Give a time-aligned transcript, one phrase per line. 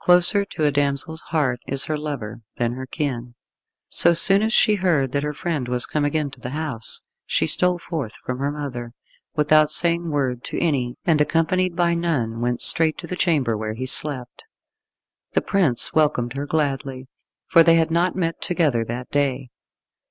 [0.00, 3.34] Closer to a damsel's heart is her lover than her kin.
[3.88, 7.46] So soon as she heard that her friend was come again to the house, she
[7.46, 8.94] stole forth from her mother,
[9.34, 13.74] without saying word to any, and accompanied by none, went straight to the chamber where
[13.74, 14.44] he slept.
[15.32, 17.06] The prince welcomed her gladly,
[17.46, 19.50] for they had not met together that day.